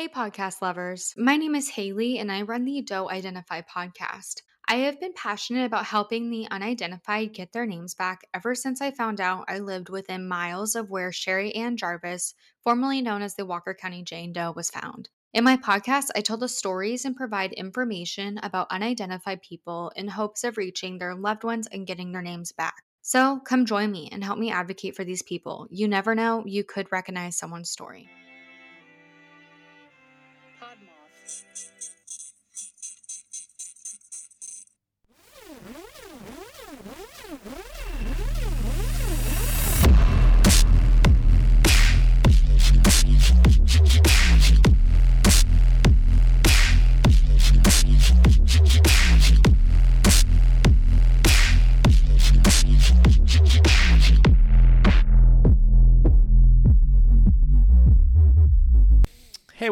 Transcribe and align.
Hey, 0.00 0.08
podcast 0.08 0.62
lovers. 0.62 1.12
My 1.18 1.36
name 1.36 1.54
is 1.54 1.68
Haley, 1.68 2.16
and 2.18 2.32
I 2.32 2.40
run 2.40 2.64
the 2.64 2.80
Don't 2.80 3.12
Identify 3.12 3.60
podcast. 3.60 4.40
I 4.66 4.76
have 4.76 4.98
been 4.98 5.12
passionate 5.12 5.66
about 5.66 5.84
helping 5.84 6.30
the 6.30 6.48
unidentified 6.50 7.34
get 7.34 7.52
their 7.52 7.66
names 7.66 7.94
back 7.94 8.22
ever 8.32 8.54
since 8.54 8.80
I 8.80 8.92
found 8.92 9.20
out 9.20 9.44
I 9.46 9.58
lived 9.58 9.90
within 9.90 10.26
miles 10.26 10.74
of 10.74 10.88
where 10.88 11.12
Sherry 11.12 11.54
Ann 11.54 11.76
Jarvis, 11.76 12.32
formerly 12.64 13.02
known 13.02 13.20
as 13.20 13.34
the 13.34 13.44
Walker 13.44 13.74
County 13.74 14.02
Jane 14.02 14.32
Doe, 14.32 14.54
was 14.56 14.70
found. 14.70 15.10
In 15.34 15.44
my 15.44 15.58
podcast, 15.58 16.06
I 16.16 16.22
tell 16.22 16.38
the 16.38 16.48
stories 16.48 17.04
and 17.04 17.14
provide 17.14 17.52
information 17.52 18.40
about 18.42 18.70
unidentified 18.70 19.42
people 19.42 19.92
in 19.96 20.08
hopes 20.08 20.44
of 20.44 20.56
reaching 20.56 20.96
their 20.96 21.14
loved 21.14 21.44
ones 21.44 21.68
and 21.70 21.86
getting 21.86 22.12
their 22.12 22.22
names 22.22 22.52
back. 22.52 22.84
So 23.02 23.38
come 23.40 23.66
join 23.66 23.92
me 23.92 24.08
and 24.10 24.24
help 24.24 24.38
me 24.38 24.50
advocate 24.50 24.96
for 24.96 25.04
these 25.04 25.20
people. 25.20 25.66
You 25.70 25.88
never 25.88 26.14
know, 26.14 26.44
you 26.46 26.64
could 26.64 26.90
recognize 26.90 27.36
someone's 27.36 27.68
story. 27.68 28.08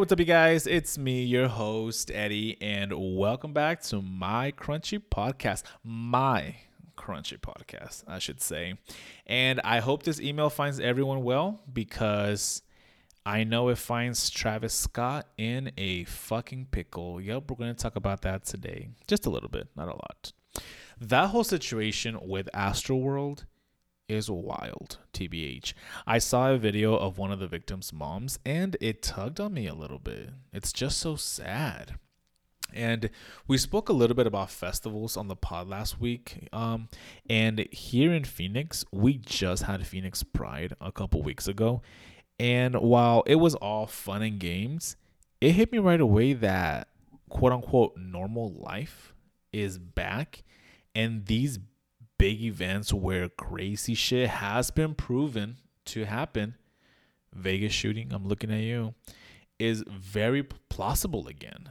What's 0.08 0.14
up, 0.14 0.20
you 0.20 0.24
guys? 0.24 0.66
It's 0.66 0.96
me, 0.96 1.22
your 1.24 1.48
host, 1.48 2.10
Eddie, 2.10 2.56
and 2.62 2.94
welcome 2.96 3.52
back 3.52 3.82
to 3.82 4.00
my 4.00 4.52
Crunchy 4.52 4.98
podcast. 4.98 5.64
My 5.84 6.56
Crunchy 6.96 7.38
podcast, 7.38 8.04
I 8.08 8.18
should 8.18 8.40
say. 8.40 8.78
And 9.26 9.60
I 9.64 9.80
hope 9.80 10.04
this 10.04 10.18
email 10.18 10.48
finds 10.48 10.80
everyone 10.80 11.24
well 11.24 11.60
because 11.70 12.62
I 13.26 13.44
know 13.44 13.68
it 13.68 13.76
finds 13.76 14.30
Travis 14.30 14.72
Scott 14.72 15.26
in 15.36 15.72
a 15.76 16.04
fucking 16.04 16.68
pickle. 16.70 17.20
Yep, 17.20 17.50
we're 17.50 17.56
going 17.56 17.74
to 17.74 17.82
talk 17.82 17.96
about 17.96 18.22
that 18.22 18.46
today. 18.46 18.88
Just 19.08 19.26
a 19.26 19.30
little 19.30 19.50
bit, 19.50 19.68
not 19.76 19.88
a 19.88 19.92
lot. 19.92 20.32
That 20.98 21.26
whole 21.26 21.44
situation 21.44 22.18
with 22.22 22.48
Astroworld 22.54 23.44
is 24.08 24.30
wild, 24.30 24.98
TBH. 25.12 25.74
I 26.06 26.18
saw 26.18 26.50
a 26.50 26.58
video 26.58 26.96
of 26.96 27.18
one 27.18 27.30
of 27.30 27.38
the 27.38 27.46
victims' 27.46 27.92
moms 27.92 28.38
and 28.44 28.76
it 28.80 29.02
tugged 29.02 29.38
on 29.38 29.54
me 29.54 29.66
a 29.66 29.74
little 29.74 29.98
bit. 29.98 30.30
It's 30.52 30.72
just 30.72 30.98
so 30.98 31.16
sad. 31.16 31.98
And 32.72 33.10
we 33.46 33.56
spoke 33.58 33.88
a 33.88 33.94
little 33.94 34.16
bit 34.16 34.26
about 34.26 34.50
festivals 34.50 35.16
on 35.16 35.28
the 35.28 35.36
pod 35.36 35.68
last 35.68 36.00
week. 36.00 36.48
Um, 36.52 36.88
and 37.28 37.66
here 37.72 38.12
in 38.12 38.24
Phoenix, 38.24 38.84
we 38.92 39.18
just 39.18 39.64
had 39.64 39.86
Phoenix 39.86 40.22
Pride 40.22 40.74
a 40.80 40.92
couple 40.92 41.22
weeks 41.22 41.48
ago. 41.48 41.82
And 42.38 42.76
while 42.76 43.22
it 43.26 43.36
was 43.36 43.54
all 43.56 43.86
fun 43.86 44.22
and 44.22 44.38
games, 44.38 44.96
it 45.40 45.52
hit 45.52 45.72
me 45.72 45.78
right 45.78 46.00
away 46.00 46.34
that 46.34 46.88
quote 47.28 47.52
unquote 47.52 47.96
normal 47.96 48.52
life 48.52 49.14
is 49.52 49.78
back. 49.78 50.44
And 50.94 51.26
these 51.26 51.58
big 52.18 52.42
events 52.42 52.92
where 52.92 53.28
crazy 53.28 53.94
shit 53.94 54.28
has 54.28 54.70
been 54.70 54.94
proven 54.94 55.56
to 55.86 56.04
happen, 56.04 56.56
Vegas 57.32 57.72
shooting, 57.72 58.12
I'm 58.12 58.26
looking 58.26 58.50
at 58.50 58.60
you, 58.60 58.94
is 59.58 59.84
very 59.88 60.42
plausible 60.42 61.28
again. 61.28 61.70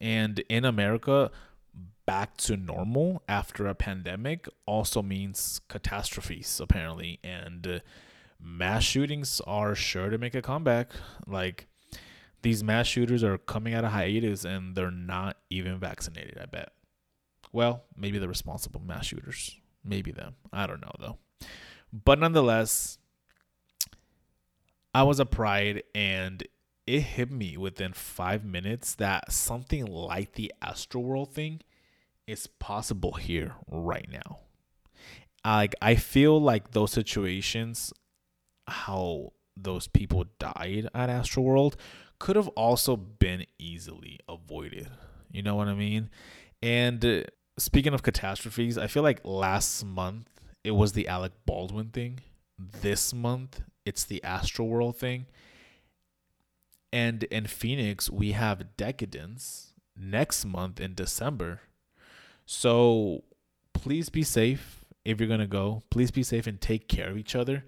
And 0.00 0.40
in 0.48 0.64
America, 0.64 1.30
back 2.06 2.36
to 2.36 2.56
normal 2.56 3.22
after 3.28 3.66
a 3.66 3.74
pandemic 3.74 4.48
also 4.66 5.02
means 5.02 5.60
catastrophes, 5.68 6.60
apparently. 6.60 7.20
And 7.24 7.66
uh, 7.66 7.78
mass 8.40 8.82
shootings 8.82 9.40
are 9.46 9.74
sure 9.74 10.10
to 10.10 10.18
make 10.18 10.34
a 10.34 10.42
comeback. 10.42 10.90
Like, 11.26 11.66
these 12.42 12.62
mass 12.62 12.86
shooters 12.86 13.24
are 13.24 13.38
coming 13.38 13.72
out 13.72 13.84
of 13.84 13.92
hiatus 13.92 14.44
and 14.44 14.74
they're 14.74 14.90
not 14.90 15.38
even 15.48 15.78
vaccinated, 15.78 16.38
I 16.40 16.46
bet. 16.46 16.72
Well, 17.52 17.84
maybe 17.96 18.18
the 18.18 18.28
responsible 18.28 18.82
mass 18.84 19.06
shooters. 19.06 19.56
Maybe 19.84 20.12
them. 20.12 20.36
I 20.52 20.66
don't 20.66 20.80
know 20.80 20.92
though. 20.98 21.18
But 21.92 22.18
nonetheless, 22.18 22.98
I 24.94 25.02
was 25.02 25.20
a 25.20 25.26
pride 25.26 25.82
and 25.94 26.42
it 26.86 27.00
hit 27.00 27.30
me 27.30 27.56
within 27.56 27.92
five 27.92 28.44
minutes 28.44 28.94
that 28.96 29.32
something 29.32 29.86
like 29.86 30.34
the 30.34 30.52
Astroworld 30.62 31.32
thing 31.32 31.60
is 32.26 32.46
possible 32.46 33.12
here 33.12 33.54
right 33.70 34.08
now. 34.10 34.40
Like 35.44 35.74
I 35.82 35.94
feel 35.94 36.40
like 36.40 36.70
those 36.72 36.92
situations, 36.92 37.92
how 38.66 39.32
those 39.56 39.86
people 39.86 40.24
died 40.38 40.88
at 40.94 41.10
Astroworld, 41.10 41.74
could 42.18 42.36
have 42.36 42.48
also 42.48 42.96
been 42.96 43.44
easily 43.58 44.18
avoided. 44.28 44.88
You 45.30 45.42
know 45.42 45.54
what 45.54 45.68
I 45.68 45.74
mean? 45.74 46.10
And 46.62 47.26
speaking 47.58 47.94
of 47.94 48.02
catastrophes, 48.02 48.78
I 48.78 48.86
feel 48.86 49.02
like 49.02 49.20
last 49.24 49.84
month 49.84 50.28
it 50.62 50.72
was 50.72 50.92
the 50.92 51.08
Alec 51.08 51.32
Baldwin 51.46 51.88
thing. 51.88 52.20
This 52.58 53.12
month 53.12 53.62
it's 53.84 54.04
the 54.04 54.20
Astroworld 54.24 54.96
thing. 54.96 55.26
And 56.92 57.24
in 57.24 57.46
Phoenix, 57.46 58.08
we 58.08 58.32
have 58.32 58.76
Decadence 58.76 59.72
next 59.96 60.44
month 60.44 60.80
in 60.80 60.94
December. 60.94 61.60
So 62.46 63.24
please 63.72 64.08
be 64.08 64.22
safe 64.22 64.84
if 65.04 65.20
you're 65.20 65.28
going 65.28 65.40
to 65.40 65.46
go. 65.46 65.82
Please 65.90 66.10
be 66.10 66.22
safe 66.22 66.46
and 66.46 66.60
take 66.60 66.88
care 66.88 67.10
of 67.10 67.18
each 67.18 67.34
other 67.34 67.64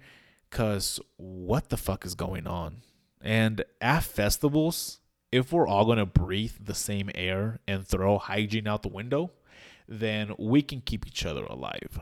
because 0.49 0.99
what 1.17 1.69
the 1.69 1.77
fuck 1.77 2.05
is 2.05 2.15
going 2.15 2.47
on? 2.47 2.77
And 3.21 3.63
at 3.81 4.03
festivals, 4.03 4.99
if 5.31 5.51
we're 5.51 5.67
all 5.67 5.85
going 5.85 5.97
to 5.97 6.05
breathe 6.05 6.53
the 6.63 6.75
same 6.75 7.09
air 7.13 7.59
and 7.67 7.85
throw 7.85 8.17
hygiene 8.17 8.67
out 8.67 8.81
the 8.83 8.87
window, 8.87 9.31
then 9.87 10.33
we 10.37 10.61
can 10.61 10.81
keep 10.81 11.07
each 11.07 11.25
other 11.25 11.45
alive. 11.45 11.99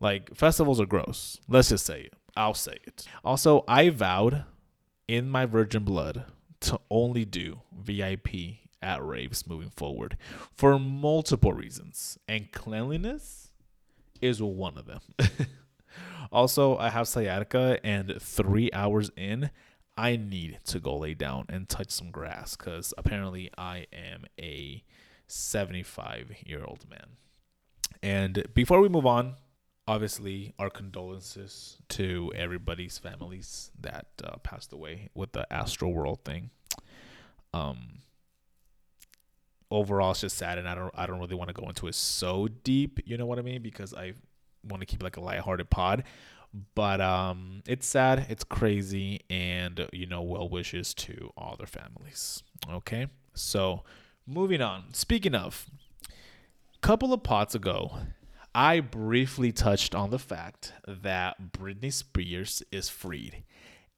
Like 0.00 0.34
festivals 0.34 0.80
are 0.80 0.86
gross. 0.86 1.38
Let's 1.48 1.68
just 1.68 1.86
say 1.86 2.02
it. 2.02 2.14
I'll 2.36 2.54
say 2.54 2.78
it. 2.84 3.06
Also, 3.24 3.64
I 3.66 3.90
vowed 3.90 4.44
in 5.08 5.28
my 5.28 5.46
virgin 5.46 5.84
blood 5.84 6.24
to 6.60 6.80
only 6.90 7.24
do 7.24 7.60
VIP 7.76 8.28
at 8.82 9.04
raves 9.04 9.46
moving 9.46 9.70
forward 9.70 10.16
for 10.54 10.78
multiple 10.78 11.52
reasons, 11.52 12.18
and 12.28 12.52
cleanliness 12.52 13.50
is 14.20 14.42
one 14.42 14.78
of 14.78 14.86
them. 14.86 15.00
also, 16.32 16.76
I 16.78 16.90
have 16.90 17.08
sciatica, 17.08 17.78
and 17.84 18.14
three 18.20 18.70
hours 18.72 19.10
in, 19.16 19.50
I 19.96 20.16
need 20.16 20.60
to 20.66 20.80
go 20.80 20.96
lay 20.96 21.14
down 21.14 21.46
and 21.48 21.68
touch 21.68 21.90
some 21.90 22.10
grass 22.10 22.56
because 22.56 22.94
apparently 22.96 23.50
I 23.58 23.86
am 23.92 24.24
a 24.40 24.82
75 25.30 26.32
year 26.44 26.64
old 26.64 26.88
man. 26.88 27.16
And 28.02 28.44
before 28.54 28.80
we 28.80 28.88
move 28.88 29.06
on, 29.06 29.34
obviously, 29.86 30.54
our 30.58 30.70
condolences 30.70 31.78
to 31.90 32.32
everybody's 32.34 32.98
families 32.98 33.70
that 33.80 34.06
uh, 34.24 34.36
passed 34.38 34.72
away 34.72 35.10
with 35.14 35.32
the 35.32 35.46
Astroworld 35.50 36.24
thing. 36.24 36.50
Um, 37.52 37.98
overall, 39.70 40.12
it's 40.12 40.20
just 40.20 40.38
sad, 40.38 40.58
and 40.58 40.68
I 40.68 40.74
don't, 40.74 40.92
I 40.96 41.06
don't 41.06 41.18
really 41.18 41.34
want 41.34 41.48
to 41.48 41.54
go 41.54 41.68
into 41.68 41.88
it 41.88 41.94
so 41.94 42.48
deep. 42.64 43.00
You 43.04 43.16
know 43.16 43.26
what 43.26 43.38
I 43.38 43.42
mean? 43.42 43.62
Because 43.62 43.92
I 43.92 44.14
want 44.64 44.80
to 44.80 44.86
keep 44.86 45.02
like 45.02 45.16
a 45.16 45.20
lighthearted 45.20 45.70
pod. 45.70 46.04
But 46.74 47.00
um, 47.00 47.62
it's 47.66 47.86
sad, 47.86 48.26
it's 48.28 48.42
crazy, 48.42 49.20
and 49.30 49.86
you 49.92 50.06
know, 50.06 50.22
well 50.22 50.48
wishes 50.48 50.94
to 50.94 51.30
all 51.36 51.56
their 51.56 51.66
families. 51.66 52.42
Okay, 52.68 53.06
so 53.34 53.84
moving 54.30 54.62
on. 54.62 54.94
Speaking 54.94 55.34
of, 55.34 55.66
a 56.08 56.78
couple 56.80 57.12
of 57.12 57.22
pots 57.22 57.54
ago, 57.54 57.98
I 58.54 58.80
briefly 58.80 59.52
touched 59.52 59.94
on 59.94 60.10
the 60.10 60.18
fact 60.18 60.72
that 60.86 61.52
Britney 61.52 61.92
Spears 61.92 62.62
is 62.70 62.88
freed. 62.88 63.42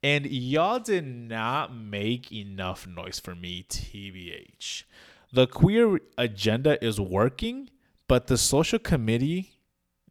And 0.02 0.26
y'all 0.26 0.80
did 0.80 1.06
not 1.06 1.74
make 1.74 2.32
enough 2.32 2.86
noise 2.86 3.20
for 3.20 3.34
me, 3.34 3.64
TBH. 3.68 4.84
The 5.32 5.46
queer 5.46 6.00
agenda 6.18 6.82
is 6.84 7.00
working, 7.00 7.70
but 8.08 8.26
the 8.26 8.36
social 8.36 8.78
committee 8.78 9.52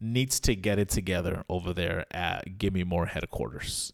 needs 0.00 0.40
to 0.40 0.56
get 0.56 0.78
it 0.78 0.88
together 0.88 1.44
over 1.48 1.72
there 1.72 2.06
at 2.10 2.58
Gimme 2.58 2.84
More 2.84 3.06
headquarters. 3.06 3.92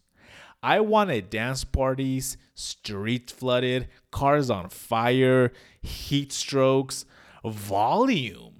I 0.61 0.81
wanted 0.81 1.29
dance 1.29 1.63
parties, 1.63 2.37
streets 2.53 3.31
flooded, 3.31 3.87
cars 4.11 4.49
on 4.49 4.69
fire, 4.69 5.53
heat 5.81 6.33
strokes, 6.33 7.05
volume. 7.45 8.55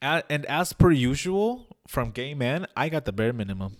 And 0.00 0.46
as 0.46 0.72
per 0.72 0.92
usual 0.92 1.76
from 1.88 2.10
gay 2.10 2.34
men, 2.34 2.66
I 2.76 2.88
got 2.88 3.04
the 3.04 3.12
bare 3.12 3.32
minimum. 3.32 3.76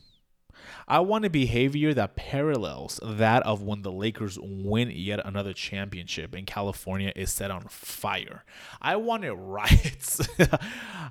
I 0.89 1.01
want 1.01 1.25
a 1.25 1.31
behavior 1.31 1.95
that 1.95 2.17
parallels 2.17 2.99
that 3.03 3.43
of 3.45 3.63
when 3.63 3.83
the 3.83 3.93
Lakers 3.93 4.39
win 4.41 4.91
yet 4.91 5.25
another 5.25 5.53
championship 5.53 6.35
and 6.35 6.47
California 6.47 7.13
is 7.15 7.33
set 7.33 7.51
on 7.51 7.63
fire. 7.69 8.45
I 8.81 8.97
wanted 8.97 9.33
riots. 9.37 10.21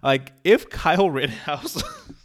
like 0.04 0.34
if 0.44 0.70
Kyle 0.70 1.10
Rittenhouse 1.10 1.84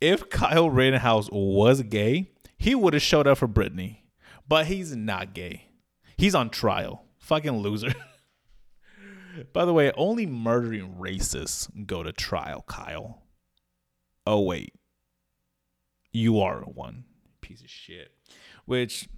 if 0.00 0.28
Kyle 0.30 0.70
Rittenhouse 0.70 1.28
was 1.30 1.82
gay, 1.82 2.30
he 2.58 2.74
would 2.74 2.94
have 2.94 3.02
showed 3.02 3.26
up 3.26 3.38
for 3.38 3.48
Britney. 3.48 3.98
But 4.48 4.66
he's 4.66 4.94
not 4.94 5.34
gay. 5.34 5.68
He's 6.16 6.34
on 6.34 6.50
trial. 6.50 7.04
Fucking 7.18 7.58
loser. 7.58 7.94
By 9.52 9.64
the 9.64 9.72
way, 9.72 9.92
only 9.96 10.24
murdering 10.26 10.94
racists 10.98 11.68
go 11.86 12.02
to 12.02 12.12
trial, 12.12 12.64
Kyle. 12.66 13.22
Oh 14.26 14.40
wait 14.40 14.72
you 16.16 16.40
are 16.40 16.60
one 16.62 17.04
piece 17.40 17.60
of 17.60 17.70
shit. 17.70 18.10
Which 18.64 19.08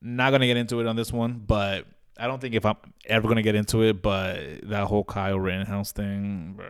not 0.00 0.30
gonna 0.30 0.46
get 0.46 0.56
into 0.56 0.80
it 0.80 0.86
on 0.86 0.96
this 0.96 1.12
one, 1.12 1.42
but 1.44 1.86
I 2.18 2.26
don't 2.26 2.40
think 2.40 2.54
if 2.54 2.66
I'm 2.66 2.76
ever 3.06 3.26
gonna 3.26 3.42
get 3.42 3.54
into 3.54 3.82
it, 3.82 4.02
but 4.02 4.68
that 4.68 4.86
whole 4.86 5.04
Kyle 5.04 5.40
Rittenhouse 5.40 5.92
thing, 5.92 6.54
bro, 6.56 6.66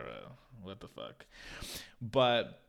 what 0.65 0.81
the 0.81 0.89
fuck. 0.89 1.27
But 2.01 2.61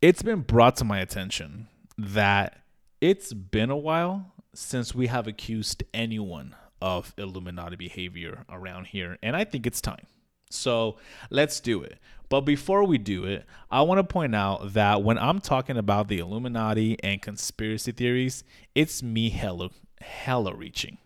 it's 0.00 0.22
been 0.22 0.40
brought 0.40 0.76
to 0.76 0.84
my 0.84 1.00
attention 1.00 1.68
that 1.98 2.62
it's 3.00 3.32
been 3.32 3.70
a 3.70 3.76
while 3.76 4.32
since 4.54 4.94
we 4.94 5.06
have 5.06 5.26
accused 5.26 5.84
anyone 5.94 6.54
of 6.80 7.14
Illuminati 7.16 7.76
behavior 7.76 8.44
around 8.50 8.86
here, 8.88 9.18
and 9.22 9.36
I 9.36 9.44
think 9.44 9.66
it's 9.66 9.80
time. 9.80 10.06
So 10.50 10.98
let's 11.30 11.60
do 11.60 11.82
it. 11.82 11.98
But 12.28 12.42
before 12.42 12.84
we 12.84 12.98
do 12.98 13.24
it, 13.24 13.44
I 13.70 13.82
want 13.82 13.98
to 13.98 14.04
point 14.04 14.34
out 14.34 14.72
that 14.72 15.02
when 15.02 15.18
I'm 15.18 15.40
talking 15.40 15.76
about 15.76 16.08
the 16.08 16.18
Illuminati 16.18 16.96
and 17.02 17.20
conspiracy 17.20 17.92
theories, 17.92 18.42
it's 18.74 19.02
me 19.02 19.30
hella 19.30 19.70
hella 20.00 20.54
reaching. 20.54 20.98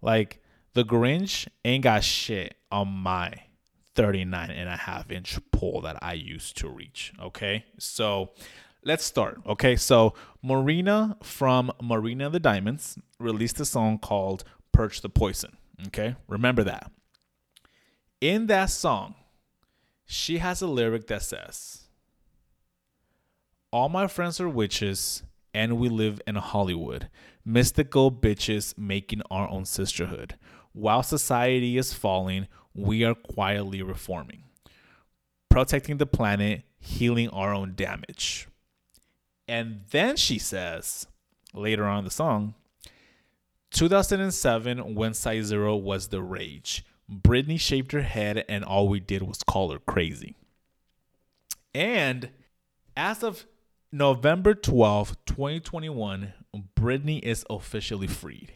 Like 0.00 0.40
the 0.74 0.84
Grinch 0.84 1.48
ain't 1.64 1.84
got 1.84 2.04
shit 2.04 2.54
on 2.70 2.88
my 2.88 3.32
39 3.96 4.50
and 4.50 4.68
a 4.68 4.76
half 4.76 5.10
inch 5.10 5.38
pole 5.50 5.80
that 5.80 5.98
I 6.02 6.12
used 6.12 6.56
to 6.58 6.68
reach. 6.68 7.12
Okay. 7.20 7.64
So 7.78 8.30
let's 8.84 9.04
start. 9.04 9.40
Okay. 9.46 9.74
So 9.76 10.14
Marina 10.42 11.16
from 11.22 11.72
Marina 11.82 12.30
the 12.30 12.38
Diamonds 12.38 12.98
released 13.18 13.58
a 13.58 13.64
song 13.64 13.98
called 13.98 14.44
Purge 14.72 15.00
the 15.00 15.08
Poison. 15.08 15.56
Okay. 15.88 16.14
Remember 16.28 16.62
that. 16.62 16.92
In 18.20 18.46
that 18.46 18.70
song, 18.70 19.14
she 20.06 20.38
has 20.38 20.62
a 20.62 20.66
lyric 20.66 21.06
that 21.08 21.22
says, 21.22 21.88
All 23.70 23.88
my 23.88 24.06
friends 24.06 24.40
are 24.40 24.48
witches, 24.48 25.22
and 25.52 25.78
we 25.78 25.88
live 25.88 26.20
in 26.26 26.36
Hollywood. 26.36 27.08
Mystical 27.44 28.10
bitches 28.10 28.76
making 28.78 29.22
our 29.30 29.48
own 29.48 29.64
sisterhood. 29.64 30.36
While 30.72 31.02
society 31.02 31.76
is 31.76 31.92
falling, 31.92 32.48
we 32.76 33.04
are 33.04 33.14
quietly 33.14 33.82
reforming, 33.82 34.44
protecting 35.48 35.96
the 35.96 36.06
planet, 36.06 36.62
healing 36.78 37.28
our 37.30 37.54
own 37.54 37.74
damage. 37.74 38.48
And 39.48 39.82
then 39.90 40.16
she 40.16 40.38
says, 40.38 41.06
later 41.54 41.84
on 41.86 42.00
in 42.00 42.04
the 42.04 42.10
song, 42.10 42.54
2007, 43.72 44.94
when 44.94 45.14
Size 45.14 45.46
Zero 45.46 45.76
was 45.76 46.08
the 46.08 46.22
rage. 46.22 46.84
Britney 47.10 47.58
shaved 47.58 47.92
her 47.92 48.02
head, 48.02 48.44
and 48.48 48.64
all 48.64 48.88
we 48.88 49.00
did 49.00 49.22
was 49.22 49.42
call 49.42 49.70
her 49.70 49.78
crazy. 49.78 50.34
And 51.74 52.30
as 52.96 53.22
of 53.22 53.46
November 53.92 54.54
12, 54.54 55.16
2021, 55.26 56.32
Britney 56.74 57.22
is 57.22 57.44
officially 57.48 58.06
freed. 58.06 58.54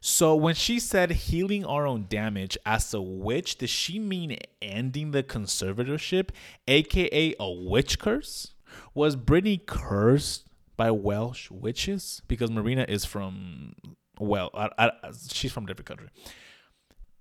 So 0.00 0.34
when 0.34 0.54
she 0.54 0.78
said 0.78 1.10
healing 1.10 1.64
our 1.64 1.86
own 1.86 2.06
damage 2.08 2.56
as 2.64 2.94
a 2.94 3.02
witch, 3.02 3.58
does 3.58 3.70
she 3.70 3.98
mean 3.98 4.38
ending 4.62 5.10
the 5.10 5.22
conservatorship, 5.22 6.30
aka 6.66 7.34
a 7.38 7.50
witch 7.50 7.98
curse? 7.98 8.54
Was 8.94 9.16
Britney 9.16 9.64
cursed 9.64 10.46
by 10.76 10.90
Welsh 10.90 11.50
witches? 11.50 12.22
Because 12.28 12.50
Marina 12.50 12.84
is 12.88 13.04
from 13.04 13.74
well, 14.20 14.50
I, 14.54 14.70
I, 14.78 14.90
she's 15.30 15.52
from 15.52 15.64
a 15.64 15.66
different 15.68 15.86
country. 15.86 16.08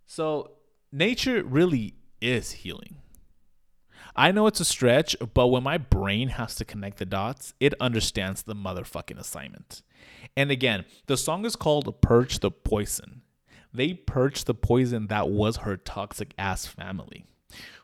So 0.05 0.51
nature 0.91 1.43
really 1.43 1.95
is 2.21 2.51
healing. 2.51 2.97
I 4.17 4.31
know 4.31 4.47
it's 4.47 4.59
a 4.59 4.65
stretch, 4.65 5.15
but 5.35 5.47
when 5.47 5.61
my 5.61 5.77
brain 5.77 6.29
has 6.29 6.55
to 6.55 6.65
connect 6.65 6.97
the 6.97 7.05
dots, 7.05 7.53
it 7.59 7.75
understands 7.79 8.41
the 8.41 8.55
motherfucking 8.55 9.19
assignment. 9.19 9.83
And 10.35 10.49
again, 10.49 10.85
the 11.05 11.17
song 11.17 11.45
is 11.45 11.55
called 11.55 12.01
Purge 12.01 12.39
the 12.39 12.49
Poison. 12.49 13.21
They 13.71 13.93
purged 13.93 14.47
the 14.47 14.55
poison 14.55 15.05
that 15.07 15.29
was 15.29 15.57
her 15.57 15.77
toxic 15.77 16.33
ass 16.39 16.65
family. 16.65 17.25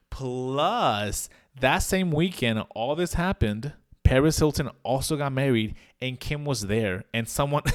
Plus, 0.09 1.30
that 1.59 1.80
same 1.80 2.09
weekend, 2.09 2.63
all 2.74 2.95
this 2.95 3.13
happened. 3.13 3.74
Paris 4.03 4.39
Hilton 4.39 4.71
also 4.81 5.15
got 5.18 5.33
married, 5.33 5.75
and 6.01 6.19
Kim 6.19 6.45
was 6.45 6.62
there. 6.62 7.03
And 7.13 7.27
someone. 7.29 7.63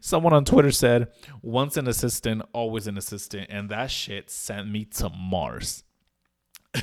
Someone 0.00 0.32
on 0.32 0.44
Twitter 0.44 0.72
said, 0.72 1.12
once 1.42 1.76
an 1.76 1.86
assistant, 1.86 2.42
always 2.52 2.88
an 2.88 2.98
assistant. 2.98 3.46
And 3.50 3.68
that 3.68 3.92
shit 3.92 4.30
sent 4.30 4.68
me 4.68 4.84
to 4.84 5.08
Mars. 5.08 5.84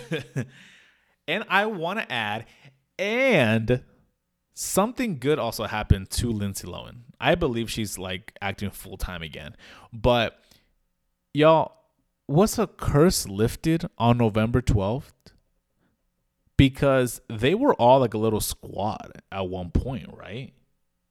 and 1.27 1.43
I 1.49 1.65
want 1.65 1.99
to 1.99 2.11
add, 2.11 2.45
and 2.97 3.83
something 4.53 5.19
good 5.19 5.39
also 5.39 5.65
happened 5.65 6.09
to 6.11 6.31
Lindsay 6.31 6.67
Lohan. 6.67 7.01
I 7.19 7.35
believe 7.35 7.69
she's 7.69 7.97
like 7.97 8.33
acting 8.41 8.69
full 8.69 8.97
time 8.97 9.21
again. 9.21 9.55
But 9.91 10.39
y'all, 11.33 11.73
was 12.27 12.59
a 12.59 12.67
curse 12.67 13.27
lifted 13.27 13.85
on 13.97 14.17
November 14.17 14.61
12th? 14.61 15.11
Because 16.55 17.19
they 17.29 17.55
were 17.55 17.73
all 17.73 17.99
like 17.99 18.13
a 18.13 18.19
little 18.19 18.39
squad 18.39 19.11
at 19.31 19.47
one 19.47 19.71
point, 19.71 20.07
right? 20.13 20.53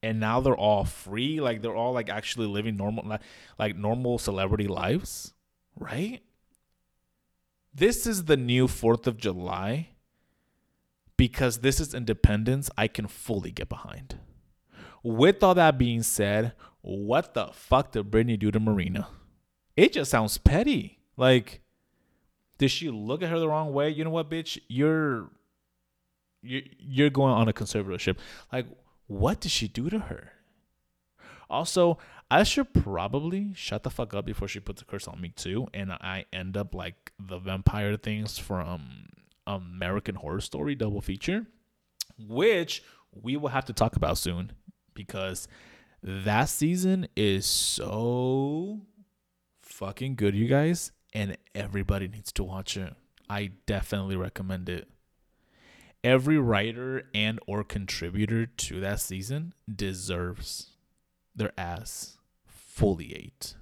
and 0.02 0.19
now 0.19 0.40
they're 0.40 0.56
all 0.56 0.84
free 0.84 1.40
like 1.40 1.62
they're 1.62 1.76
all 1.76 1.93
like 1.93 2.08
actually 2.08 2.46
living 2.46 2.76
normal 2.76 3.19
like 3.58 3.76
normal 3.76 4.19
celebrity 4.19 4.67
lives 4.67 5.32
right 5.79 6.23
this 7.75 8.07
is 8.07 8.25
the 8.25 8.37
new 8.37 8.67
4th 8.67 9.07
of 9.07 9.17
July 9.17 9.89
because 11.17 11.59
this 11.59 11.81
is 11.81 11.95
independence 11.95 12.71
I 12.77 12.89
can 12.89 13.07
fully 13.07 13.51
get 13.51 13.69
behind. 13.69 14.19
With 15.03 15.43
all 15.43 15.55
that 15.55 15.79
being 15.79 16.03
said, 16.03 16.53
what 16.81 17.35
the 17.35 17.49
fuck 17.53 17.93
did 17.93 18.11
Britney 18.11 18.39
do 18.39 18.51
to 18.51 18.61
Marina? 18.61 19.08
It 19.77 19.93
just 19.93 20.11
sounds 20.11 20.39
petty. 20.39 20.99
Like, 21.17 21.61
did 22.58 22.70
she 22.70 22.91
look 22.91 23.23
at 23.23 23.31
her 23.31 23.39
the 23.39 23.49
wrong 23.49 23.73
way? 23.73 23.91
You 23.91 24.05
know 24.05 24.11
what, 24.11 24.31
bitch? 24.31 24.58
You're 24.69 25.31
you're, 26.43 26.63
you're 26.79 27.11
going 27.11 27.32
on 27.32 27.49
a 27.49 27.53
conservatorship. 27.53 28.19
Like, 28.53 28.67
what 29.06 29.41
did 29.41 29.51
she 29.51 29.69
do 29.69 29.89
to 29.91 29.99
her? 30.01 30.32
Also, 31.53 31.99
I 32.31 32.44
should 32.44 32.73
probably 32.73 33.53
shut 33.55 33.82
the 33.82 33.91
fuck 33.91 34.15
up 34.15 34.25
before 34.25 34.49
she 34.49 34.59
puts 34.59 34.81
a 34.81 34.87
curse 34.87 35.06
on 35.06 35.21
me 35.21 35.29
too, 35.29 35.69
and 35.75 35.93
I 35.93 36.25
end 36.32 36.56
up 36.56 36.75
like 36.75 37.13
the 37.21 37.39
vampire 37.39 37.97
things 37.97 38.39
from 38.39 39.09
American 39.47 40.15
Horror 40.15 40.41
Story 40.41 40.75
double 40.75 41.03
feature, 41.03 41.47
which 42.19 42.82
we 43.13 43.37
will 43.37 43.51
have 43.51 43.67
to 43.67 43.75
talk 43.75 43.97
about 43.97 44.17
soon 44.17 44.53
because 44.94 45.47
that 46.03 46.47
season 46.47 47.06
is 47.15 47.44
so 47.44 48.81
fucking 49.61 50.15
good, 50.15 50.35
you 50.35 50.49
guys, 50.49 50.91
and 51.13 51.37
everybody 51.55 52.09
needs 52.09 52.32
to 52.32 52.44
watch 52.44 52.79
it. 52.79 52.94
I 53.29 53.53
definitely 53.67 54.17
recommend 54.17 54.71
it 54.71 54.89
every 56.05 56.39
writer 56.39 57.05
and 57.15 57.39
or 57.47 57.63
contributor 57.63 58.47
to 58.47 58.81
that 58.81 59.01
season 59.01 59.55
deserves 59.73 60.71
their 61.34 61.53
ass 61.58 62.19
fully 62.46 63.15
ate. 63.15 63.55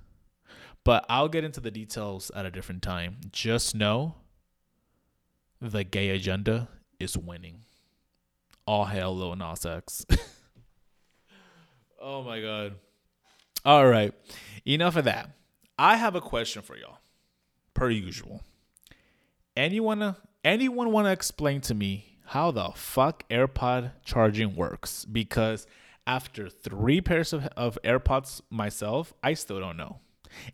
But 0.84 1.04
I'll 1.08 1.28
get 1.28 1.44
into 1.44 1.60
the 1.60 1.70
details 1.70 2.30
at 2.34 2.46
a 2.46 2.50
different 2.50 2.82
time. 2.82 3.18
Just 3.30 3.74
know 3.74 4.14
the 5.60 5.84
gay 5.84 6.10
agenda 6.10 6.68
is 6.98 7.18
winning. 7.18 7.62
All 8.66 8.86
hail 8.86 9.14
Lil 9.14 9.36
Nas 9.36 9.66
X. 9.66 10.06
oh 12.00 12.22
my 12.22 12.40
god. 12.40 12.76
All 13.64 13.86
right. 13.86 14.14
Enough 14.64 14.96
of 14.96 15.04
that. 15.04 15.30
I 15.78 15.96
have 15.96 16.14
a 16.14 16.20
question 16.20 16.62
for 16.62 16.76
y'all. 16.76 16.98
Per 17.74 17.90
usual. 17.90 18.42
Anyone 19.56 20.16
anyone 20.44 20.92
want 20.92 21.06
to 21.06 21.12
explain 21.12 21.60
to 21.62 21.74
me 21.74 22.18
how 22.26 22.50
the 22.50 22.70
fuck 22.74 23.28
AirPod 23.28 23.92
charging 24.04 24.54
works 24.54 25.04
because 25.04 25.66
after 26.10 26.48
three 26.48 27.00
pairs 27.00 27.32
of, 27.32 27.46
of 27.56 27.78
AirPods 27.84 28.40
myself, 28.50 29.14
I 29.22 29.34
still 29.34 29.60
don't 29.60 29.76
know. 29.76 30.00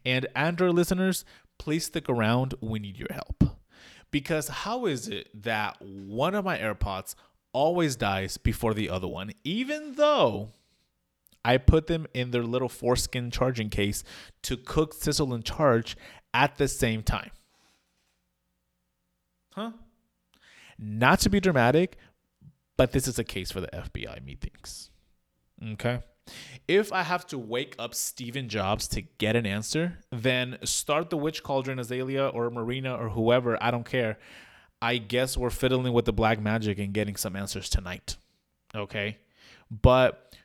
And 0.04 0.26
Android 0.36 0.74
listeners, 0.74 1.24
please 1.58 1.86
stick 1.86 2.10
around. 2.10 2.52
We 2.60 2.78
need 2.78 2.98
your 2.98 3.08
help. 3.10 3.42
Because 4.10 4.48
how 4.48 4.84
is 4.84 5.08
it 5.08 5.30
that 5.42 5.80
one 5.80 6.34
of 6.34 6.44
my 6.44 6.58
AirPods 6.58 7.14
always 7.54 7.96
dies 7.96 8.36
before 8.36 8.74
the 8.74 8.90
other 8.90 9.08
one, 9.08 9.32
even 9.44 9.94
though 9.94 10.50
I 11.42 11.56
put 11.56 11.86
them 11.86 12.06
in 12.12 12.32
their 12.32 12.44
little 12.44 12.68
foreskin 12.68 13.30
charging 13.30 13.70
case 13.70 14.04
to 14.42 14.58
cook, 14.58 14.92
sizzle, 14.92 15.32
and 15.32 15.42
charge 15.42 15.96
at 16.34 16.56
the 16.56 16.68
same 16.68 17.02
time? 17.02 17.30
Huh? 19.54 19.70
Not 20.78 21.20
to 21.20 21.30
be 21.30 21.40
dramatic, 21.40 21.96
but 22.76 22.92
this 22.92 23.08
is 23.08 23.18
a 23.18 23.24
case 23.24 23.50
for 23.50 23.62
the 23.62 23.68
FBI, 23.68 24.22
methinks. 24.22 24.90
Okay. 25.72 26.00
If 26.66 26.92
I 26.92 27.02
have 27.02 27.26
to 27.28 27.38
wake 27.38 27.76
up 27.78 27.94
Steven 27.94 28.48
Jobs 28.48 28.88
to 28.88 29.02
get 29.02 29.36
an 29.36 29.46
answer, 29.46 29.98
then 30.10 30.58
start 30.64 31.10
the 31.10 31.16
witch 31.16 31.42
cauldron 31.42 31.78
Azalea 31.78 32.28
or 32.28 32.50
Marina 32.50 32.94
or 32.96 33.10
whoever, 33.10 33.62
I 33.62 33.70
don't 33.70 33.86
care. 33.86 34.18
I 34.82 34.98
guess 34.98 35.36
we're 35.36 35.50
fiddling 35.50 35.92
with 35.92 36.04
the 36.04 36.12
black 36.12 36.40
magic 36.40 36.78
and 36.78 36.92
getting 36.92 37.16
some 37.16 37.36
answers 37.36 37.70
tonight. 37.70 38.16
Okay. 38.74 39.18
But 39.70 40.36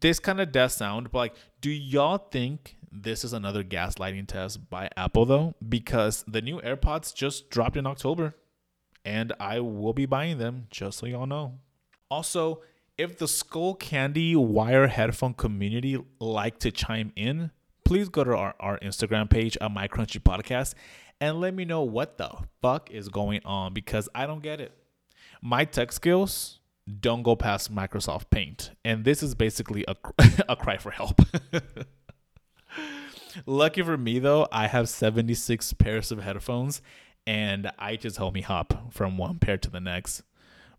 this 0.00 0.18
kind 0.18 0.40
of 0.40 0.52
does 0.52 0.74
sound 0.74 1.10
but 1.10 1.18
like, 1.18 1.34
do 1.60 1.70
y'all 1.70 2.18
think 2.18 2.76
this 2.90 3.24
is 3.24 3.32
another 3.32 3.64
gaslighting 3.64 4.28
test 4.28 4.70
by 4.70 4.88
Apple 4.96 5.26
though? 5.26 5.54
Because 5.68 6.24
the 6.28 6.40
new 6.40 6.60
AirPods 6.60 7.14
just 7.14 7.50
dropped 7.50 7.76
in 7.76 7.86
October 7.86 8.34
and 9.04 9.32
I 9.40 9.60
will 9.60 9.92
be 9.92 10.06
buying 10.06 10.38
them, 10.38 10.66
just 10.70 10.98
so 10.98 11.06
y'all 11.06 11.26
know. 11.26 11.58
Also, 12.10 12.62
if 12.98 13.16
the 13.16 13.26
Skullcandy 13.26 14.36
wire 14.36 14.88
headphone 14.88 15.32
community 15.32 15.96
like 16.18 16.58
to 16.58 16.72
chime 16.72 17.12
in, 17.14 17.52
please 17.84 18.08
go 18.08 18.24
to 18.24 18.34
our, 18.36 18.54
our 18.58 18.78
Instagram 18.80 19.30
page 19.30 19.56
at 19.60 19.70
My 19.70 19.86
Crunchy 19.86 20.20
Podcast 20.20 20.74
and 21.20 21.40
let 21.40 21.54
me 21.54 21.64
know 21.64 21.82
what 21.82 22.18
the 22.18 22.28
fuck 22.60 22.90
is 22.90 23.08
going 23.08 23.40
on 23.44 23.72
because 23.72 24.08
I 24.14 24.26
don't 24.26 24.42
get 24.42 24.60
it. 24.60 24.72
My 25.40 25.64
tech 25.64 25.92
skills 25.92 26.58
don't 27.00 27.22
go 27.22 27.36
past 27.36 27.72
Microsoft 27.72 28.30
Paint, 28.30 28.72
and 28.84 29.04
this 29.04 29.22
is 29.22 29.34
basically 29.36 29.84
a, 29.86 29.94
a 30.48 30.56
cry 30.56 30.76
for 30.76 30.90
help. 30.90 31.20
Lucky 33.46 33.82
for 33.82 33.96
me, 33.96 34.18
though, 34.18 34.48
I 34.50 34.66
have 34.66 34.88
76 34.88 35.72
pairs 35.74 36.10
of 36.10 36.20
headphones, 36.20 36.82
and 37.26 37.70
I 37.78 37.94
just 37.94 38.16
help 38.16 38.34
me 38.34 38.40
hop 38.40 38.92
from 38.92 39.16
one 39.16 39.38
pair 39.38 39.58
to 39.58 39.70
the 39.70 39.80
next. 39.80 40.22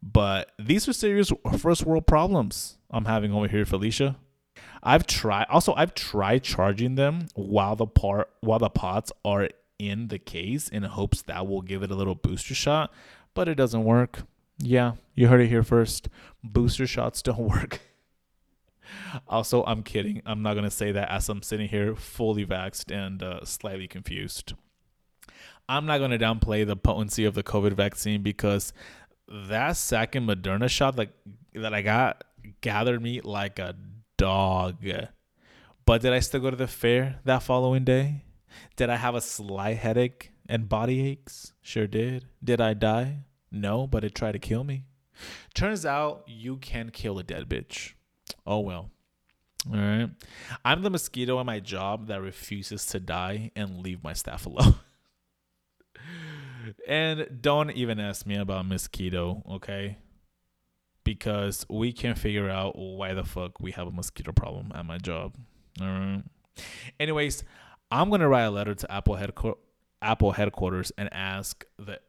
But 0.01 0.51
these 0.57 0.87
are 0.87 0.93
serious 0.93 1.31
first 1.57 1.85
world 1.85 2.07
problems 2.07 2.77
I'm 2.89 3.05
having 3.05 3.33
over 3.33 3.47
here, 3.47 3.65
Felicia. 3.65 4.17
I've 4.81 5.05
tried 5.05 5.45
also 5.49 5.73
I've 5.73 5.93
tried 5.93 6.43
charging 6.43 6.95
them 6.95 7.27
while 7.35 7.75
the 7.75 7.87
part 7.87 8.29
while 8.41 8.59
the 8.59 8.69
pots 8.69 9.11
are 9.25 9.49
in 9.77 10.07
the 10.07 10.19
case 10.19 10.67
in 10.67 10.83
hopes 10.83 11.21
that 11.23 11.47
will 11.47 11.61
give 11.61 11.83
it 11.83 11.91
a 11.91 11.95
little 11.95 12.15
booster 12.15 12.53
shot, 12.55 12.91
but 13.33 13.47
it 13.47 13.55
doesn't 13.55 13.83
work. 13.83 14.23
Yeah, 14.57 14.93
you 15.15 15.27
heard 15.27 15.41
it 15.41 15.47
here 15.47 15.63
first. 15.63 16.09
Booster 16.43 16.87
shots 16.87 17.21
don't 17.21 17.39
work. 17.49 17.79
also, 19.27 19.63
I'm 19.65 19.83
kidding. 19.83 20.21
I'm 20.25 20.41
not 20.41 20.55
gonna 20.55 20.71
say 20.71 20.91
that 20.91 21.09
as 21.09 21.29
I'm 21.29 21.41
sitting 21.41 21.67
here 21.69 21.95
fully 21.95 22.45
vaxxed 22.45 22.91
and 22.91 23.21
uh, 23.21 23.45
slightly 23.45 23.87
confused. 23.87 24.53
I'm 25.67 25.85
not 25.85 25.99
gonna 25.99 26.17
downplay 26.17 26.65
the 26.65 26.75
potency 26.75 27.25
of 27.25 27.35
the 27.35 27.43
COVID 27.43 27.73
vaccine 27.73 28.21
because 28.21 28.73
that 29.29 29.77
second 29.77 30.27
Moderna 30.27 30.69
shot 30.69 30.97
like 30.97 31.11
that 31.53 31.73
I 31.73 31.81
got 31.81 32.23
gathered 32.61 33.01
me 33.01 33.21
like 33.21 33.59
a 33.59 33.75
dog. 34.17 34.85
But 35.85 36.01
did 36.01 36.13
I 36.13 36.19
still 36.19 36.41
go 36.41 36.49
to 36.49 36.55
the 36.55 36.67
fair 36.67 37.19
that 37.25 37.43
following 37.43 37.83
day? 37.83 38.23
Did 38.75 38.89
I 38.89 38.95
have 38.95 39.15
a 39.15 39.21
slight 39.21 39.77
headache 39.77 40.31
and 40.47 40.69
body 40.69 41.05
aches? 41.07 41.53
Sure 41.61 41.87
did. 41.87 42.25
Did 42.43 42.61
I 42.61 42.73
die? 42.73 43.25
No, 43.51 43.87
but 43.87 44.03
it 44.03 44.15
tried 44.15 44.33
to 44.33 44.39
kill 44.39 44.63
me. 44.63 44.85
Turns 45.53 45.85
out 45.85 46.23
you 46.27 46.57
can 46.57 46.89
kill 46.91 47.19
a 47.19 47.23
dead 47.23 47.49
bitch. 47.49 47.93
Oh 48.45 48.59
well. 48.59 48.89
All 49.71 49.79
right. 49.79 50.09
I'm 50.63 50.81
the 50.81 50.89
mosquito 50.89 51.39
at 51.39 51.45
my 51.45 51.59
job 51.59 52.07
that 52.07 52.21
refuses 52.21 52.85
to 52.87 52.99
die 52.99 53.51
and 53.55 53.79
leave 53.79 54.03
my 54.03 54.13
staff 54.13 54.45
alone. 54.45 54.75
and 56.87 57.39
don't 57.41 57.71
even 57.71 57.99
ask 57.99 58.25
me 58.25 58.35
about 58.35 58.65
mosquito, 58.65 59.43
okay? 59.49 59.97
Because 61.03 61.65
we 61.69 61.91
can't 61.91 62.17
figure 62.17 62.49
out 62.49 62.77
why 62.77 63.13
the 63.13 63.23
fuck 63.23 63.59
we 63.59 63.71
have 63.71 63.87
a 63.87 63.91
mosquito 63.91 64.31
problem 64.31 64.71
at 64.75 64.85
my 64.85 64.97
job. 64.97 65.35
All 65.81 65.87
right. 65.87 66.23
Anyways, 66.99 67.43
I'm 67.91 68.09
gonna 68.09 68.27
write 68.27 68.43
a 68.43 68.51
letter 68.51 68.75
to 68.75 68.91
Apple 68.91 69.15
headqu- 69.15 69.57
Apple 70.01 70.31
headquarters 70.31 70.91
and 70.97 71.11
ask 71.13 71.63
the 71.77 71.99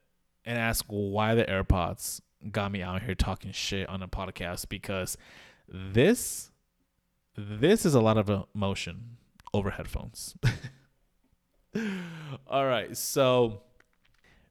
and 0.44 0.58
ask 0.58 0.84
why 0.88 1.34
the 1.34 1.44
AirPods 1.44 2.20
got 2.50 2.72
me 2.72 2.82
out 2.82 3.02
here 3.02 3.14
talking 3.14 3.52
shit 3.52 3.88
on 3.88 4.02
a 4.02 4.08
podcast 4.08 4.68
because 4.68 5.16
this 5.68 6.50
this 7.36 7.86
is 7.86 7.94
a 7.94 8.00
lot 8.00 8.18
of 8.18 8.46
emotion 8.54 9.16
over 9.54 9.70
headphones. 9.70 10.34
All 12.46 12.66
right, 12.66 12.96
so 12.96 13.62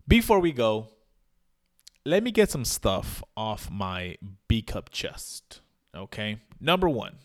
before 0.10 0.40
we 0.40 0.52
go, 0.52 0.88
let 2.04 2.24
me 2.24 2.32
get 2.32 2.50
some 2.50 2.66
stuff 2.66 3.24
off 3.38 3.70
my 3.70 4.18
B 4.48 4.62
cup 4.62 4.90
chest. 4.90 5.62
Okay. 5.96 6.40
Number 6.60 6.90
one. 6.90 7.18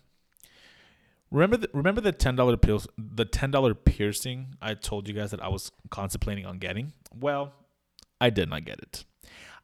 Remember 1.30 1.56
the, 1.56 1.70
remember 1.72 2.00
the 2.00 2.12
ten 2.12 2.36
dollar 2.36 2.56
pills 2.56 2.86
the 2.96 3.24
ten 3.24 3.50
dollar 3.50 3.74
piercing 3.74 4.54
I 4.62 4.74
told 4.74 5.08
you 5.08 5.14
guys 5.14 5.32
that 5.32 5.42
I 5.42 5.48
was 5.48 5.72
contemplating 5.90 6.46
on 6.46 6.58
getting? 6.58 6.92
Well, 7.12 7.54
I 8.20 8.30
did 8.30 8.48
not 8.50 8.64
get 8.64 8.78
it. 8.78 9.04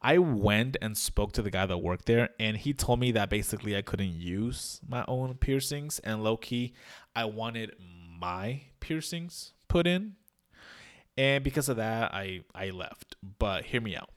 I 0.03 0.17
went 0.17 0.79
and 0.81 0.97
spoke 0.97 1.33
to 1.33 1.43
the 1.43 1.51
guy 1.51 1.67
that 1.67 1.79
worked 1.79 2.07
there, 2.07 2.31
and 2.41 2.57
he 2.57 2.73
told 2.73 3.01
me 3.01 3.13
that 3.13 3.29
basically 3.29 3.77
I 3.77 3.83
couldn't 3.83 4.15
use 4.15 4.81
my 4.89 5.05
own 5.07 5.35
piercings, 5.35 5.99
and 5.99 6.25
low 6.25 6.39
key, 6.39 6.73
I 7.15 7.27
wanted 7.27 7.77
my 8.19 8.63
piercings 8.81 9.53
put 9.69 9.87
in 9.87 10.17
and 11.17 11.45
because 11.45 11.69
of 11.69 11.77
that 11.77 12.13
i 12.15 12.41
i 12.55 12.71
left. 12.71 13.17
But 13.39 13.67
hear 13.67 13.81
me 13.81 13.97
out. 13.97 14.11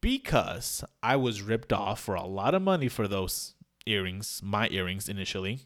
Because 0.00 0.84
i 1.02 1.16
was 1.16 1.42
ripped 1.42 1.72
off 1.72 2.00
for 2.00 2.14
a 2.14 2.26
lot 2.26 2.54
of 2.54 2.62
money 2.62 2.88
for 2.88 3.08
those 3.08 3.54
earrings 3.86 4.40
my 4.44 4.68
earrings 4.68 5.08
initially 5.08 5.60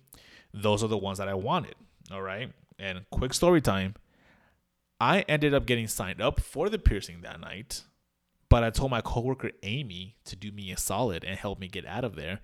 those 0.52 0.84
are 0.84 0.88
the 0.88 0.96
ones 0.96 1.18
that 1.18 1.28
i 1.28 1.34
wanted 1.34 1.74
all 2.12 2.22
right? 2.22 2.52
And 2.78 3.08
quick 3.10 3.34
story 3.34 3.60
time 3.60 3.94
i 5.00 5.20
ended 5.22 5.52
up 5.54 5.66
getting 5.66 5.88
signed 5.88 6.20
up 6.20 6.40
for 6.40 6.68
the 6.68 6.78
piercing 6.78 7.20
that 7.22 7.40
night 7.40 7.82
but 8.48 8.62
i 8.62 8.70
told 8.70 8.90
my 8.90 9.00
coworker 9.00 9.50
amy 9.64 10.16
to 10.24 10.36
do 10.36 10.52
me 10.52 10.70
a 10.70 10.76
solid 10.76 11.24
and 11.24 11.38
help 11.38 11.58
me 11.58 11.66
get 11.68 11.84
out 11.86 12.04
of 12.04 12.14
there 12.14 12.40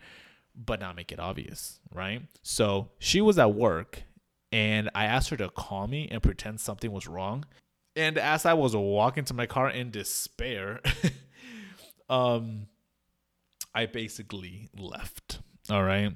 but 0.57 0.81
not 0.81 0.97
make 0.97 1.13
it 1.13 1.21
obvious 1.21 1.79
right? 1.95 2.23
So 2.43 2.91
she 2.99 3.21
was 3.21 3.39
at 3.39 3.55
work 3.55 4.03
and 4.53 4.91
i 4.95 5.05
asked 5.05 5.31
her 5.31 5.37
to 5.37 5.49
call 5.49 5.87
me 5.87 6.09
and 6.11 6.23
pretend 6.23 6.61
something 6.61 6.91
was 6.91 7.07
wrong 7.07 7.45
and 7.97 8.19
as 8.19 8.47
I 8.47 8.55
was 8.55 8.75
walking 8.77 9.25
to 9.25 9.35
my 9.35 9.47
car 9.47 9.71
in 9.71 9.91
despair, 9.91 10.81
um, 12.09 12.67
I 13.75 13.87
basically 13.87 14.69
left. 14.77 15.41
All 15.71 15.85
right. 15.85 16.13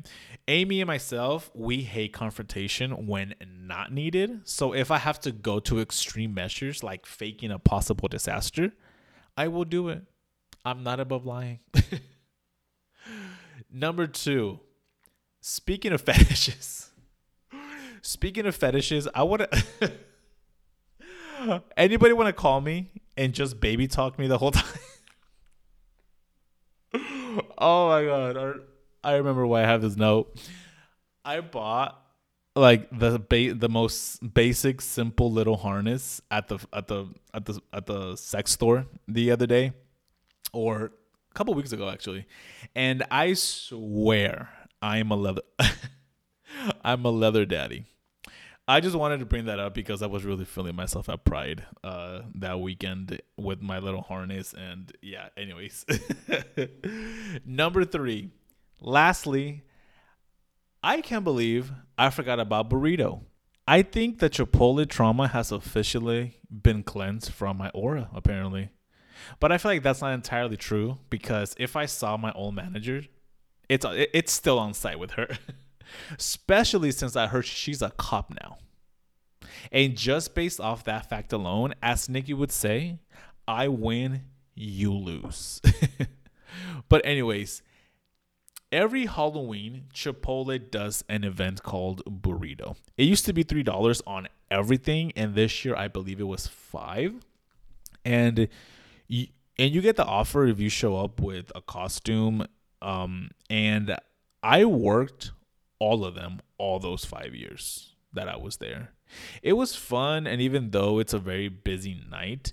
Amy 0.48 0.80
and 0.80 0.88
myself, 0.88 1.50
we 1.54 1.82
hate 1.82 2.12
confrontation 2.12 3.06
when 3.06 3.34
not 3.40 3.92
needed. 3.92 4.40
So 4.44 4.72
if 4.72 4.90
I 4.90 4.98
have 4.98 5.20
to 5.20 5.32
go 5.32 5.60
to 5.60 5.80
extreme 5.80 6.34
measures 6.34 6.82
like 6.82 7.06
faking 7.06 7.50
a 7.50 7.58
possible 7.58 8.08
disaster, 8.08 8.72
I 9.36 9.48
will 9.48 9.64
do 9.64 9.88
it. 9.88 10.02
I'm 10.64 10.82
not 10.82 10.98
above 10.98 11.24
lying. 11.24 11.60
Number 13.70 14.06
two, 14.06 14.60
speaking 15.40 15.92
of 15.92 16.00
fetishes, 16.06 16.90
speaking 18.02 18.46
of 18.46 18.56
fetishes, 18.56 19.06
I 19.14 19.22
want 19.24 19.50
to. 19.50 19.92
Anybody 21.76 22.12
want 22.12 22.28
to 22.28 22.32
call 22.32 22.60
me 22.60 22.90
and 23.16 23.32
just 23.32 23.60
baby 23.60 23.86
talk 23.86 24.18
me 24.18 24.26
the 24.26 24.38
whole 24.38 24.50
time? 24.50 24.64
oh 27.58 27.88
my 27.88 28.04
god! 28.04 28.60
I 29.02 29.14
remember 29.16 29.46
why 29.46 29.62
I 29.62 29.66
have 29.66 29.82
this 29.82 29.96
note. 29.96 30.38
I 31.24 31.40
bought 31.40 32.00
like 32.56 32.88
the 32.96 33.18
ba- 33.18 33.54
the 33.54 33.68
most 33.68 34.34
basic, 34.34 34.80
simple 34.80 35.30
little 35.30 35.56
harness 35.56 36.20
at 36.30 36.48
the 36.48 36.58
at 36.72 36.88
the 36.88 37.06
at 37.32 37.46
the 37.46 37.60
at 37.72 37.86
the 37.86 38.16
sex 38.16 38.52
store 38.52 38.86
the 39.08 39.30
other 39.30 39.46
day, 39.46 39.72
or 40.52 40.92
a 41.30 41.34
couple 41.34 41.54
weeks 41.54 41.72
ago 41.72 41.88
actually, 41.88 42.26
and 42.74 43.02
I 43.10 43.34
swear 43.34 44.48
I'm 44.80 45.10
a 45.10 45.16
leather. 45.16 45.42
I'm 46.84 47.04
a 47.04 47.10
leather 47.10 47.44
daddy. 47.44 47.86
I 48.66 48.80
just 48.80 48.96
wanted 48.96 49.18
to 49.20 49.26
bring 49.26 49.44
that 49.44 49.58
up 49.58 49.74
because 49.74 50.02
I 50.02 50.06
was 50.06 50.24
really 50.24 50.46
feeling 50.46 50.74
myself 50.74 51.08
at 51.10 51.24
Pride 51.24 51.64
uh, 51.82 52.22
that 52.36 52.60
weekend 52.60 53.20
with 53.36 53.60
my 53.60 53.78
little 53.78 54.00
harness. 54.00 54.54
And 54.54 54.90
yeah, 55.02 55.28
anyways. 55.36 55.84
Number 57.44 57.84
three. 57.84 58.30
Lastly, 58.80 59.64
I 60.82 61.02
can't 61.02 61.24
believe 61.24 61.72
I 61.98 62.10
forgot 62.10 62.40
about 62.40 62.70
Boorito. 62.70 63.22
I 63.66 63.82
think 63.82 64.18
the 64.18 64.28
Chipotle 64.28 64.88
trauma 64.88 65.28
has 65.28 65.50
officially 65.52 66.38
been 66.50 66.82
cleansed 66.82 67.32
from 67.32 67.56
my 67.56 67.70
aura, 67.70 68.08
apparently. 68.14 68.70
But 69.40 69.52
I 69.52 69.58
feel 69.58 69.72
like 69.72 69.82
that's 69.82 70.02
not 70.02 70.12
entirely 70.12 70.56
true 70.56 70.98
because 71.08 71.54
if 71.58 71.76
I 71.76 71.86
saw 71.86 72.16
my 72.16 72.32
old 72.32 72.54
manager, 72.54 73.02
it's 73.68 73.86
it's 73.90 74.32
still 74.32 74.58
on 74.58 74.74
site 74.74 74.98
with 74.98 75.12
her. 75.12 75.28
Especially 76.18 76.90
since 76.92 77.16
I 77.16 77.26
heard 77.26 77.46
she's 77.46 77.82
a 77.82 77.90
cop 77.90 78.30
now. 78.30 78.58
And 79.70 79.96
just 79.96 80.34
based 80.34 80.60
off 80.60 80.84
that 80.84 81.08
fact 81.08 81.32
alone, 81.32 81.74
as 81.82 82.08
Nikki 82.08 82.34
would 82.34 82.52
say, 82.52 82.98
I 83.46 83.68
win, 83.68 84.22
you 84.54 84.92
lose. 84.92 85.60
but 86.88 87.04
anyways, 87.04 87.62
every 88.72 89.06
Halloween, 89.06 89.84
Chipotle 89.94 90.70
does 90.70 91.04
an 91.08 91.24
event 91.24 91.62
called 91.62 92.02
Boorito. 92.04 92.76
It 92.96 93.04
used 93.04 93.24
to 93.26 93.32
be 93.32 93.44
$3 93.44 94.02
on 94.06 94.28
everything 94.50 95.12
and 95.16 95.34
this 95.34 95.64
year 95.64 95.76
I 95.76 95.88
believe 95.88 96.20
it 96.20 96.24
was 96.24 96.46
5. 96.46 97.14
And 98.04 98.48
you, 99.08 99.28
and 99.58 99.74
you 99.74 99.80
get 99.80 99.96
the 99.96 100.04
offer 100.04 100.46
if 100.46 100.60
you 100.60 100.68
show 100.68 100.96
up 100.96 101.20
with 101.20 101.50
a 101.54 101.60
costume 101.60 102.46
um 102.82 103.30
and 103.48 103.96
I 104.42 104.64
worked 104.66 105.32
all 105.84 106.04
of 106.04 106.14
them 106.14 106.40
all 106.58 106.78
those 106.78 107.04
5 107.04 107.34
years 107.34 107.94
that 108.12 108.28
I 108.28 108.36
was 108.36 108.56
there. 108.56 108.90
It 109.42 109.54
was 109.54 109.76
fun 109.76 110.26
and 110.26 110.40
even 110.40 110.70
though 110.70 110.98
it's 110.98 111.12
a 111.12 111.18
very 111.18 111.48
busy 111.48 112.00
night, 112.10 112.52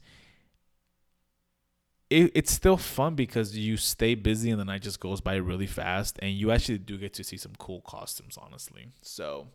it, 2.11 2.31
it's 2.35 2.51
still 2.51 2.77
fun 2.77 3.15
because 3.15 3.57
you 3.57 3.77
stay 3.77 4.15
busy 4.15 4.51
and 4.51 4.59
the 4.59 4.65
night 4.65 4.81
just 4.81 4.99
goes 4.99 5.21
by 5.21 5.35
really 5.35 5.65
fast 5.65 6.19
and 6.21 6.31
you 6.31 6.51
actually 6.51 6.77
do 6.77 6.97
get 6.97 7.13
to 7.13 7.23
see 7.23 7.37
some 7.37 7.53
cool 7.57 7.81
costumes 7.81 8.37
honestly 8.37 8.89
so 9.01 9.47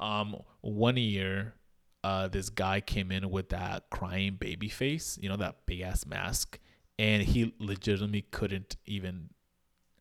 um 0.00 0.36
one 0.62 0.96
year 0.96 1.54
uh 2.02 2.26
this 2.26 2.50
guy 2.50 2.80
came 2.80 3.12
in 3.12 3.30
with 3.30 3.50
that 3.50 3.84
crying 3.90 4.34
baby 4.34 4.68
face 4.68 5.16
you 5.22 5.28
know 5.28 5.36
that 5.36 5.64
big 5.64 5.80
ass 5.80 6.04
mask 6.04 6.58
and 6.98 7.22
he 7.22 7.54
legitimately 7.60 8.22
couldn't 8.32 8.76
even 8.84 9.30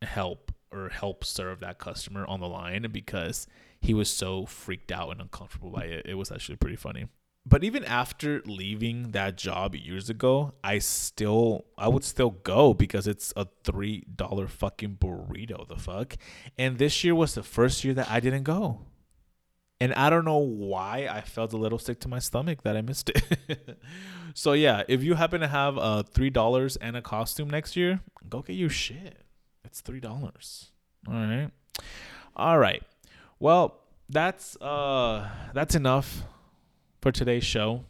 help 0.01 0.50
or 0.71 0.89
help 0.89 1.23
serve 1.23 1.59
that 1.59 1.77
customer 1.77 2.25
on 2.27 2.39
the 2.39 2.47
line 2.47 2.87
because 2.91 3.47
he 3.79 3.93
was 3.93 4.09
so 4.09 4.45
freaked 4.45 4.91
out 4.91 5.09
and 5.11 5.21
uncomfortable 5.21 5.69
by 5.69 5.83
it 5.83 6.05
it 6.05 6.15
was 6.15 6.31
actually 6.31 6.55
pretty 6.55 6.75
funny 6.75 7.07
but 7.45 7.63
even 7.63 7.83
after 7.83 8.41
leaving 8.45 9.11
that 9.11 9.35
job 9.35 9.75
years 9.75 10.09
ago, 10.09 10.53
I 10.63 10.77
still 10.77 11.65
I 11.75 11.87
would 11.87 12.03
still 12.03 12.29
go 12.29 12.73
because 12.73 13.07
it's 13.07 13.33
a 13.35 13.47
three 13.63 14.05
dollar 14.15 14.47
fucking 14.47 14.97
burrito. 14.97 15.67
The 15.67 15.77
fuck, 15.77 16.17
and 16.57 16.77
this 16.77 17.03
year 17.03 17.15
was 17.15 17.33
the 17.33 17.41
first 17.41 17.83
year 17.83 17.95
that 17.95 18.11
I 18.11 18.19
didn't 18.19 18.43
go, 18.43 18.81
and 19.79 19.91
I 19.95 20.11
don't 20.11 20.25
know 20.25 20.37
why 20.37 21.07
I 21.09 21.21
felt 21.21 21.51
a 21.53 21.57
little 21.57 21.79
sick 21.79 21.99
to 22.01 22.07
my 22.07 22.19
stomach 22.19 22.61
that 22.61 22.77
I 22.77 22.81
missed 22.81 23.09
it. 23.09 23.79
so 24.35 24.53
yeah, 24.53 24.83
if 24.87 25.03
you 25.03 25.15
happen 25.15 25.41
to 25.41 25.47
have 25.47 25.79
uh 25.79 26.03
three 26.03 26.29
dollars 26.29 26.75
and 26.75 26.95
a 26.95 27.01
costume 27.01 27.49
next 27.49 27.75
year, 27.75 28.01
go 28.29 28.43
get 28.43 28.55
your 28.55 28.69
shit. 28.69 29.20
It's 29.71 29.79
three 29.79 30.01
dollars. 30.01 30.71
All 31.07 31.13
right, 31.13 31.49
all 32.35 32.59
right. 32.59 32.83
Well, 33.39 33.79
that's 34.09 34.57
uh 34.57 35.29
that's 35.53 35.75
enough 35.75 36.23
for 37.01 37.13
today's 37.13 37.45
show. 37.45 37.85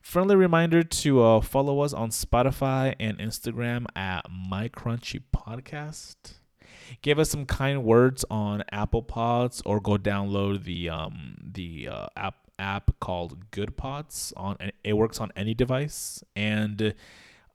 Friendly 0.00 0.36
reminder 0.36 0.84
to 0.84 1.24
uh, 1.24 1.40
follow 1.40 1.80
us 1.80 1.92
on 1.92 2.10
Spotify 2.10 2.94
and 3.00 3.18
Instagram 3.18 3.86
at 3.96 4.26
My 4.30 4.68
Crunchy 4.68 5.24
Podcast. 5.34 6.34
Give 7.02 7.18
us 7.18 7.30
some 7.30 7.46
kind 7.46 7.82
words 7.82 8.24
on 8.30 8.62
Apple 8.70 9.02
Pods 9.02 9.60
or 9.66 9.80
go 9.80 9.96
download 9.96 10.62
the 10.62 10.88
um, 10.88 11.36
the 11.42 11.88
uh, 11.90 12.06
app 12.16 12.36
app 12.60 12.92
called 13.00 13.50
Goodpods 13.50 14.32
on 14.36 14.56
it 14.84 14.92
works 14.92 15.20
on 15.20 15.32
any 15.34 15.52
device 15.52 16.22
and 16.36 16.94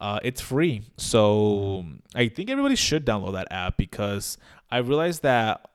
uh, 0.01 0.19
it's 0.23 0.41
free. 0.41 0.81
So 0.97 1.85
I 2.15 2.27
think 2.27 2.49
everybody 2.49 2.75
should 2.75 3.05
download 3.05 3.33
that 3.33 3.47
app 3.51 3.77
because 3.77 4.37
I 4.71 4.79
realized 4.79 5.21
that 5.21 5.69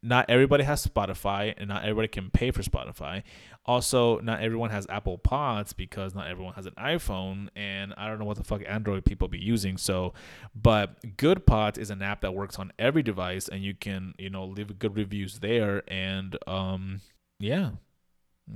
not 0.00 0.26
everybody 0.30 0.62
has 0.62 0.86
Spotify 0.86 1.54
and 1.56 1.68
not 1.68 1.82
everybody 1.82 2.06
can 2.06 2.30
pay 2.30 2.52
for 2.52 2.62
Spotify. 2.62 3.24
Also, 3.66 4.20
not 4.20 4.40
everyone 4.40 4.70
has 4.70 4.86
Apple 4.88 5.18
Pods 5.18 5.72
because 5.72 6.14
not 6.14 6.28
everyone 6.28 6.54
has 6.54 6.66
an 6.66 6.72
iPhone, 6.78 7.48
and 7.56 7.92
I 7.98 8.06
don't 8.06 8.20
know 8.20 8.24
what 8.24 8.36
the 8.36 8.44
fuck 8.44 8.62
Android 8.64 9.04
people 9.04 9.26
be 9.26 9.40
using. 9.40 9.76
So, 9.76 10.14
but 10.54 11.02
Goodpods 11.16 11.78
is 11.78 11.90
an 11.90 12.00
app 12.00 12.20
that 12.20 12.34
works 12.34 12.60
on 12.60 12.72
every 12.78 13.02
device, 13.02 13.48
and 13.48 13.62
you 13.62 13.74
can 13.74 14.14
you 14.18 14.30
know 14.30 14.46
leave 14.46 14.78
good 14.78 14.96
reviews 14.96 15.40
there, 15.40 15.82
and 15.88 16.38
um, 16.46 17.00
yeah, 17.40 17.72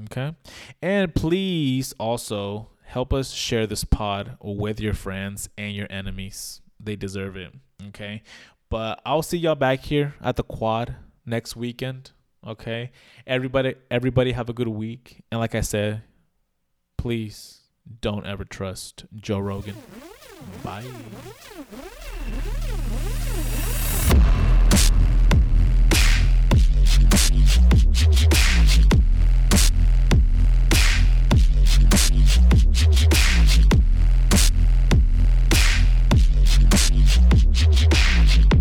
okay, 0.05 0.35
and 0.81 1.13
please 1.13 1.93
also 1.99 2.69
help 2.93 3.15
us 3.15 3.33
share 3.33 3.67
this 3.67 3.85
pod 3.85 4.37
with 4.43 4.79
your 4.79 4.93
friends 4.93 5.49
and 5.57 5.75
your 5.75 5.87
enemies. 5.89 6.61
They 6.79 6.95
deserve 6.95 7.37
it. 7.37 7.53
Okay, 7.89 8.23
but 8.69 9.01
I'll 9.07 9.23
see 9.23 9.39
y'all 9.39 9.55
back 9.55 9.81
here 9.81 10.15
at 10.21 10.37
the 10.37 10.43
quad 10.43 10.95
next 11.25 11.57
weekend. 11.57 12.13
Okay. 12.47 12.91
Everybody 13.27 13.77
everybody 13.91 14.33
have 14.33 14.51
a 14.51 14.53
good 14.53 14.69
week. 14.69 15.23
And 15.31 15.41
like 15.41 15.55
I 15.55 15.63
said, 15.63 16.03
please 16.99 17.61
don't 18.01 18.27
ever 18.27 18.45
trust 18.45 19.07
Joe 19.17 19.39
Rogan. 19.39 19.77
Bye. 20.63 20.85
Thank 31.75 32.13
you. 38.37 38.52